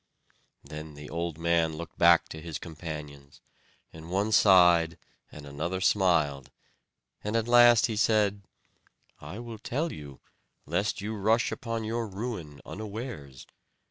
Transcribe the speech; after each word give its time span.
Then 0.63 0.95
the 0.95 1.11
old 1.11 1.37
man 1.37 1.73
looked 1.77 1.99
back 1.99 2.27
to 2.29 2.41
his 2.41 2.57
companions; 2.57 3.39
and 3.93 4.09
one 4.09 4.31
sighed 4.31 4.97
and 5.31 5.45
another 5.45 5.79
smiled; 5.79 6.49
at 7.23 7.47
last 7.47 7.85
he 7.85 7.95
said: 7.95 8.41
"I 9.19 9.37
will 9.37 9.59
tell 9.59 9.93
you, 9.93 10.19
lest 10.65 11.01
you 11.01 11.13
rush 11.15 11.51
upon 11.51 11.83
your 11.83 12.07
ruin 12.07 12.61
unawares. 12.65 13.45